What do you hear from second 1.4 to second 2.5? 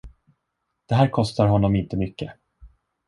honom inte mycket.